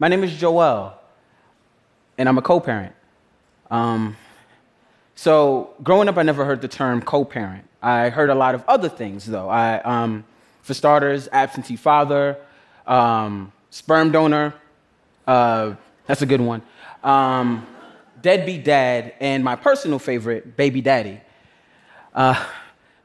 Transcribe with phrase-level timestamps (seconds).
[0.00, 0.94] My name is Joel,
[2.18, 2.94] and I'm a co parent.
[3.68, 4.16] Um,
[5.16, 7.64] so, growing up, I never heard the term co parent.
[7.82, 9.48] I heard a lot of other things, though.
[9.48, 10.24] I, um,
[10.62, 12.36] for starters, absentee father,
[12.86, 14.54] um, sperm donor,
[15.26, 15.74] uh,
[16.06, 16.62] that's a good one,
[17.02, 17.66] um,
[18.22, 21.20] deadbeat dad, and my personal favorite, baby daddy.
[22.14, 22.40] Uh,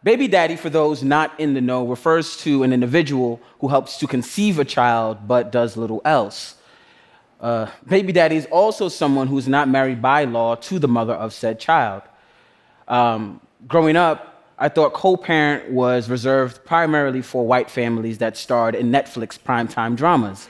[0.03, 4.05] baby daddy, for those not in the know, refers to an individual who helps to
[4.05, 6.57] conceive a child but does little else.
[7.43, 11.33] Uh, baby daddy is also someone who's not married by law to the mother of
[11.33, 12.01] said child.
[12.87, 18.75] Um, growing up, I thought co parent was reserved primarily for white families that starred
[18.75, 20.47] in Netflix primetime dramas.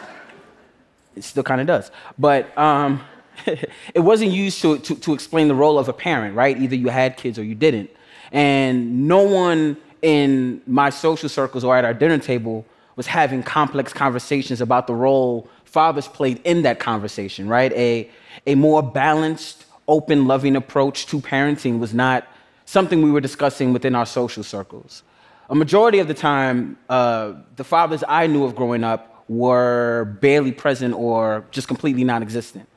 [1.14, 1.90] it still kind of does.
[2.18, 3.02] But um,
[3.46, 6.58] it wasn't used to, to, to explain the role of a parent, right?
[6.58, 7.90] Either you had kids or you didn't.
[8.32, 12.64] And no one in my social circles or at our dinner table
[13.00, 17.72] was having complex conversations about the role fathers played in that conversation, right?
[17.72, 18.10] A,
[18.46, 22.26] a more balanced, open, loving approach to parenting was not
[22.64, 25.02] something we were discussing within our social circles.
[25.48, 30.52] A majority of the time, uh, the fathers I knew of growing up were barely
[30.52, 32.68] present or just completely non existent.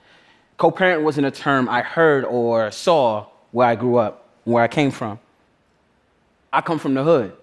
[0.57, 4.67] Co parent wasn't a term I heard or saw where I grew up, where I
[4.67, 5.19] came from.
[6.51, 7.33] I come from the hood.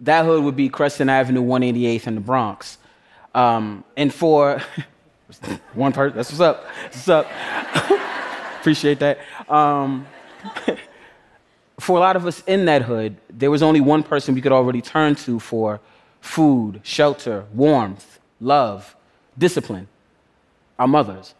[0.00, 2.78] That hood would be Crescent Avenue, 188th in the Bronx.
[3.34, 4.60] Um, and for
[5.74, 6.64] one person, that's what's up.
[6.84, 7.26] What's up?
[8.60, 9.18] Appreciate that.
[9.48, 10.06] Um,
[11.80, 14.52] for a lot of us in that hood, there was only one person we could
[14.52, 15.80] already turn to for
[16.20, 18.96] food, shelter, warmth, love,
[19.38, 19.88] discipline
[20.80, 21.34] our mothers.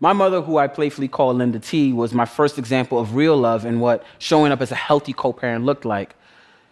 [0.00, 3.64] My mother, who I playfully call Linda T, was my first example of real love
[3.64, 6.14] and what showing up as a healthy co parent looked like.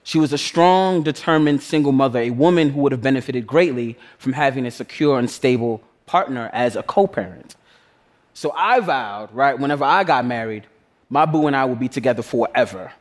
[0.06, 4.34] She was a strong, determined single mother, a woman who would have benefited greatly from
[4.34, 7.56] having a secure and stable partner as a co parent.
[8.32, 10.62] So I vowed, right, whenever I got married,
[11.10, 12.92] my boo and I would be together forever.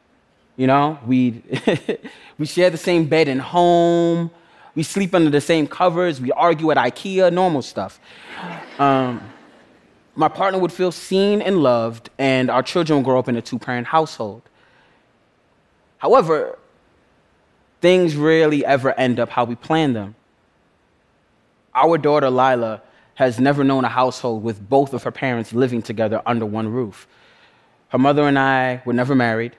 [0.57, 1.43] You know, we
[2.39, 4.31] we share the same bed and home.
[4.73, 6.19] We sleep under the same covers.
[6.19, 7.99] We argue at IKEA, normal stuff.
[8.79, 9.21] Um,
[10.15, 13.43] my partner would feel seen and loved, and our children would grow up in a
[13.43, 14.41] two parent household.
[15.99, 16.57] However,
[17.85, 20.15] things rarely ever end up how we plan them.
[21.75, 22.81] Our daughter, Lila,
[23.13, 27.05] has never known a household with both of her parents living together under one roof.
[27.89, 29.55] Her mother and I were never married.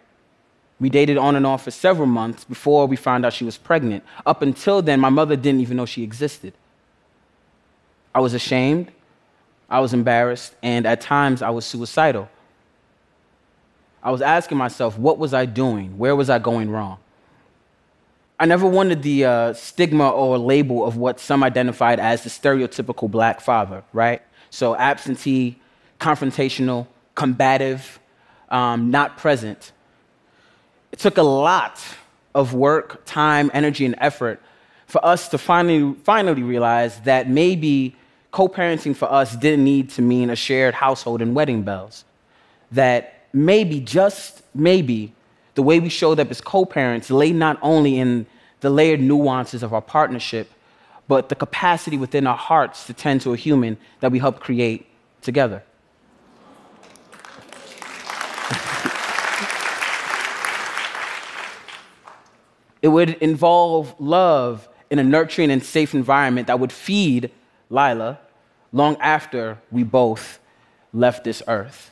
[0.80, 4.02] We dated on and off for several months before we found out she was pregnant.
[4.26, 6.52] Up until then, my mother didn't even know she existed.
[8.12, 8.90] I was ashamed,
[9.70, 12.28] I was embarrassed, and at times I was suicidal.
[14.02, 15.96] I was asking myself, what was I doing?
[15.96, 16.98] Where was I going wrong?
[18.38, 23.10] I never wanted the uh, stigma or label of what some identified as the stereotypical
[23.10, 24.20] black father, right?
[24.50, 25.58] So absentee,
[25.98, 27.98] confrontational, combative,
[28.50, 29.72] um, not present.
[30.92, 31.82] It took a lot
[32.34, 34.40] of work, time, energy, and effort
[34.86, 37.96] for us to finally, finally realize that maybe
[38.30, 42.04] co parenting for us didn't need to mean a shared household and wedding bells.
[42.72, 45.12] That maybe, just maybe,
[45.56, 48.26] the way we showed up as co parents lay not only in
[48.60, 50.50] the layered nuances of our partnership,
[51.08, 54.86] but the capacity within our hearts to tend to a human that we helped create
[55.20, 55.62] together.
[62.86, 67.32] it would involve love in a nurturing and safe environment that would feed
[67.68, 68.20] Lila
[68.72, 70.38] long after we both
[70.92, 71.90] left this earth.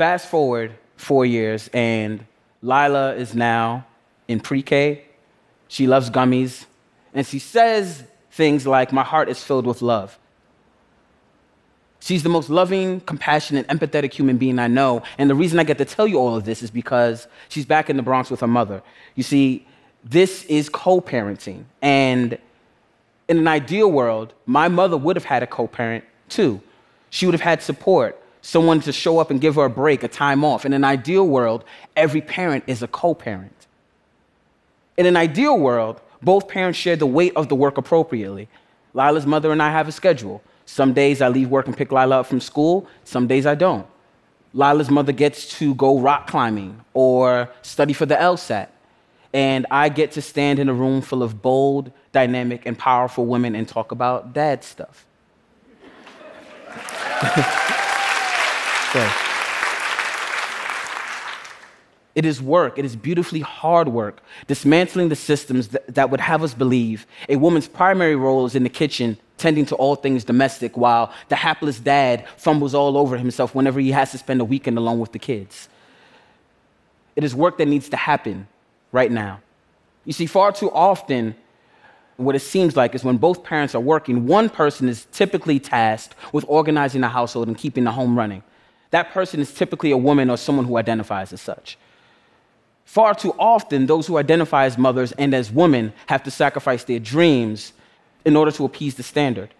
[0.00, 2.24] Fast forward four years, and
[2.62, 3.84] Lila is now
[4.28, 5.04] in pre K.
[5.68, 6.64] She loves gummies,
[7.12, 10.18] and she says things like, My heart is filled with love.
[11.98, 15.02] She's the most loving, compassionate, empathetic human being I know.
[15.18, 17.90] And the reason I get to tell you all of this is because she's back
[17.90, 18.82] in the Bronx with her mother.
[19.16, 19.66] You see,
[20.02, 21.64] this is co parenting.
[21.82, 22.38] And
[23.28, 26.62] in an ideal world, my mother would have had a co parent too.
[27.10, 30.08] She would have had support someone to show up and give her a break, a
[30.08, 30.64] time off.
[30.64, 31.64] In an ideal world,
[31.96, 33.66] every parent is a co parent.
[34.96, 38.48] In an ideal world, both parents share the weight of the work appropriately.
[38.92, 40.42] Lila's mother and I have a schedule.
[40.66, 43.86] Some days I leave work and pick Lila up from school, some days I don't.
[44.52, 48.68] Lila's mother gets to go rock climbing or study for the LSAT.
[49.32, 53.54] And I get to stand in a room full of bold, dynamic, and powerful women
[53.54, 55.06] and talk about dad stuff.
[58.92, 59.10] So,
[62.14, 62.76] It is work.
[62.78, 67.36] It is beautifully hard work, dismantling the systems that, that, would have us believe a
[67.36, 71.78] woman's primary role is in the kitchen, tending to all things domestic, while the hapless
[71.78, 75.18] dad fumbles all over himself whenever he has to spend a weekend alone with the
[75.18, 75.68] kids.
[77.14, 78.48] It is work that needs to happen
[78.90, 79.40] right now.
[80.04, 81.36] You see, far too often,
[82.16, 86.16] what it seems like is when both parents are working, one person is typically tasked
[86.32, 88.42] with organizing the household and keeping the home running.
[88.90, 91.78] That person is typically a woman or someone who identifies as such.
[92.84, 96.98] Far too often, those who identify as mothers and as women have to sacrifice their
[96.98, 97.72] dreams
[98.24, 99.54] in order to appease the standard.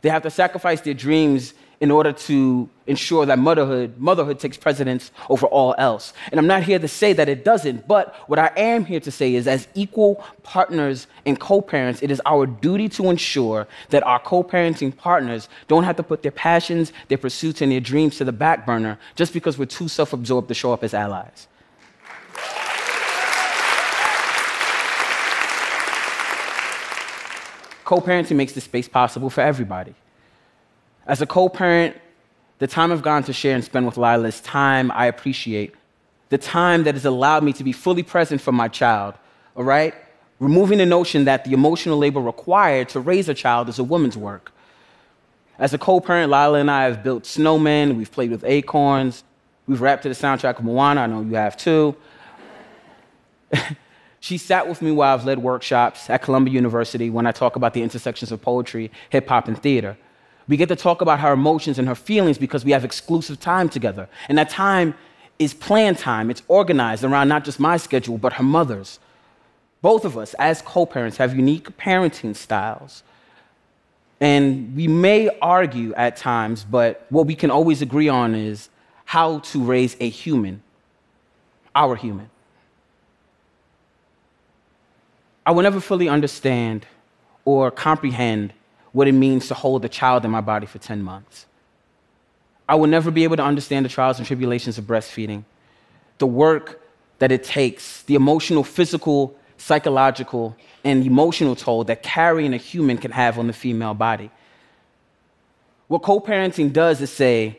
[0.00, 5.10] They have to sacrifice their dreams in order to ensure that motherhood, motherhood takes precedence
[5.28, 6.12] over all else.
[6.30, 9.10] And I'm not here to say that it doesn't, but what I am here to
[9.10, 14.20] say is as equal partners and co-parents, it is our duty to ensure that our
[14.20, 18.36] co-parenting partners don't have to put their passions, their pursuits, and their dreams to the
[18.44, 21.48] back burner just because we're too self-absorbed to show up as allies.
[27.84, 29.94] Co parenting makes this space possible for everybody.
[31.06, 31.96] As a co parent,
[32.62, 35.74] the time I've gone to share and spend with Lila is time I appreciate,
[36.28, 39.14] the time that has allowed me to be fully present for my child,
[39.56, 39.92] all right?
[40.38, 44.16] Removing the notion that the emotional labor required to raise a child is a woman's
[44.16, 44.52] work.
[45.58, 49.24] As a co parent, Lila and I have built snowmen, we've played with acorns,
[49.66, 51.96] we've rapped to the soundtrack of Moana, I know you have too.
[54.20, 57.74] she sat with me while I've led workshops at Columbia University when I talk about
[57.74, 59.96] the intersections of poetry, hip hop, and theater.
[60.48, 63.68] We get to talk about her emotions and her feelings because we have exclusive time
[63.68, 64.08] together.
[64.28, 64.94] And that time
[65.38, 68.98] is planned time, it's organized around not just my schedule, but her mother's.
[69.80, 73.02] Both of us, as co parents, have unique parenting styles.
[74.20, 78.68] And we may argue at times, but what we can always agree on is
[79.04, 80.62] how to raise a human,
[81.74, 82.30] our human.
[85.44, 86.86] I will never fully understand
[87.44, 88.52] or comprehend
[88.92, 91.46] what it means to hold a child in my body for 10 months.
[92.68, 95.44] I will never be able to understand the trials and tribulations of breastfeeding,
[96.18, 96.80] the work
[97.18, 103.10] that it takes, the emotional, physical, psychological, and emotional toll that carrying a human can
[103.10, 104.30] have on the female body.
[105.88, 107.58] What co parenting does is say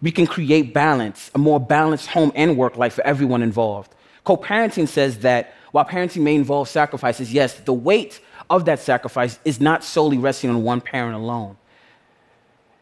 [0.00, 3.94] we can create balance, a more balanced home and work life for everyone involved.
[4.24, 8.20] Co parenting says that while parenting may involve sacrifices, yes, the weight
[8.52, 11.56] of that sacrifice is not solely resting on one parent alone.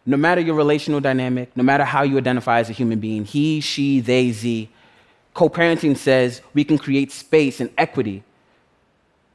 [0.04, 3.60] No matter your relational dynamic, no matter how you identify as a human being, he,
[3.60, 4.68] she, they, z,
[5.32, 8.24] co parenting says we can create space and equity,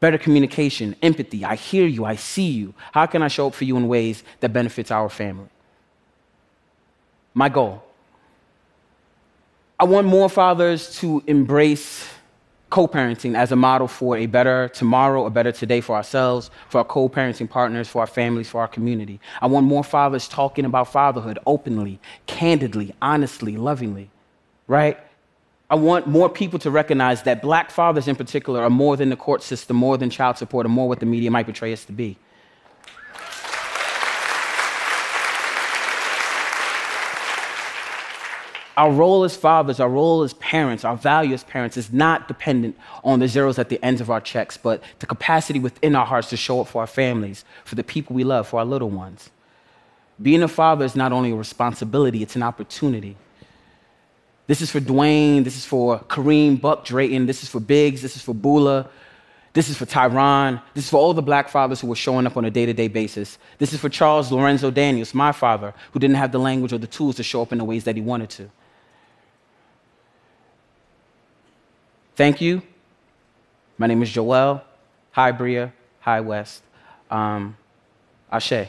[0.01, 1.45] better communication, empathy.
[1.45, 2.73] I hear you, I see you.
[2.91, 5.47] How can I show up for you in ways that benefits our family?
[7.33, 7.81] My goal.
[9.79, 12.09] I want more fathers to embrace
[12.69, 16.79] co parenting as a model for a better tomorrow, a better today for ourselves, for
[16.79, 19.19] our co parenting partners, for our families, for our community.
[19.41, 24.09] I want more fathers talking about fatherhood openly, candidly, honestly, lovingly,
[24.67, 24.97] right?
[25.69, 29.15] I want more people to recognize that black fathers in particular are more than the
[29.15, 31.91] court system, more than child support, and more what the media might portray us to
[31.91, 32.17] be.
[38.77, 42.77] Our role as fathers, our role as parents, our value as parents is not dependent
[43.05, 46.29] on the zeros at the ends of our checks, but the capacity within our hearts
[46.31, 49.29] to show up for our families, for the people we love, for our little ones.
[50.21, 53.15] Being a father is not only a responsibility, it's an opportunity.
[54.47, 58.15] This is for Dwayne, this is for Kareem, Buck Drayton, this is for Biggs, this
[58.15, 58.89] is for Bula,
[59.53, 62.35] this is for Tyron, this is for all the black fathers who were showing up
[62.35, 63.37] on a day to day basis.
[63.57, 66.87] This is for Charles Lorenzo Daniels, my father, who didn't have the language or the
[66.87, 68.49] tools to show up in the ways that he wanted to.
[72.15, 72.61] Thank you.
[73.77, 74.61] My name is Joel.
[75.11, 75.73] Hi, Bria.
[75.99, 76.63] Hi, West.
[77.11, 77.57] Um,
[78.31, 78.67] Ashe.